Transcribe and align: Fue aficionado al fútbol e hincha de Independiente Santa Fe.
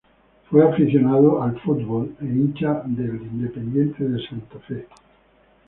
Fue 0.49 0.67
aficionado 0.67 1.43
al 1.43 1.59
fútbol 1.61 2.15
e 2.21 2.23
hincha 2.25 2.81
de 2.87 3.03
Independiente 3.29 4.07
Santa 4.27 4.57
Fe. 4.67 4.87